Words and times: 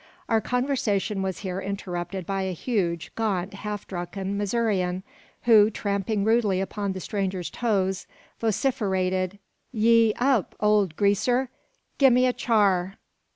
Our 0.27 0.41
conversation 0.41 1.21
was 1.21 1.41
here 1.45 1.61
interrupted 1.61 2.25
by 2.25 2.41
a 2.41 2.53
huge, 2.53 3.13
gaunt, 3.13 3.53
half 3.53 3.85
drunken 3.85 4.35
Missourian, 4.35 5.03
who, 5.43 5.69
tramping 5.69 6.23
rudely 6.23 6.59
upon 6.59 6.93
the 6.93 6.99
stranger's 6.99 7.51
toes, 7.51 8.07
vociferated 8.39 9.37
"Ye 9.71 10.15
up, 10.17 10.55
old 10.59 10.95
greaser! 10.95 11.51
gi' 11.99 12.09
mi 12.09 12.25
a 12.25 12.33
char." 12.33 12.95